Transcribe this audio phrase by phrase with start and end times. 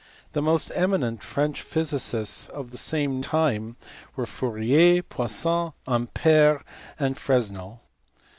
[0.33, 3.75] The most eminent French physicists of the same time
[4.15, 6.63] were Fourier, Poisson, Ampere,
[6.97, 7.83] and Fresnel.